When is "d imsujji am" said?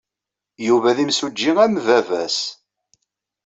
0.97-1.75